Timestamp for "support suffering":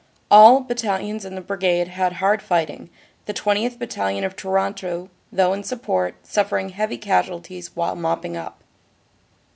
5.63-6.69